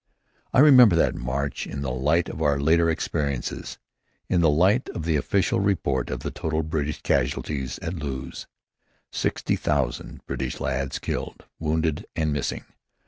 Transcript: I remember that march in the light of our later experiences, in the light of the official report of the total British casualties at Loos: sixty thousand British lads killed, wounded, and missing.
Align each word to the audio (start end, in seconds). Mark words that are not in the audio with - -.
I 0.51 0.57
remember 0.61 0.95
that 0.95 1.13
march 1.13 1.67
in 1.67 1.81
the 1.83 1.91
light 1.91 2.27
of 2.27 2.41
our 2.41 2.59
later 2.59 2.89
experiences, 2.89 3.77
in 4.29 4.41
the 4.41 4.49
light 4.49 4.89
of 4.89 5.05
the 5.05 5.15
official 5.15 5.59
report 5.59 6.09
of 6.09 6.21
the 6.21 6.31
total 6.31 6.63
British 6.63 7.03
casualties 7.03 7.77
at 7.83 7.93
Loos: 7.93 8.47
sixty 9.11 9.55
thousand 9.55 10.25
British 10.25 10.59
lads 10.59 10.97
killed, 10.97 11.45
wounded, 11.59 12.07
and 12.15 12.33
missing. 12.33 12.65